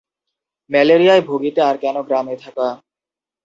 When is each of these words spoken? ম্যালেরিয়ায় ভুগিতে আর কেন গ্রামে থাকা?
ম্যালেরিয়ায় 0.69 1.23
ভুগিতে 1.27 1.61
আর 1.69 1.75
কেন 1.83 1.95
গ্রামে 2.07 2.35
থাকা? 2.43 2.67